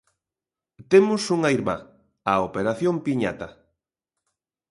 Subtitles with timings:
[0.91, 1.77] Temos unha irmá,
[2.31, 3.47] a Operación Piñata.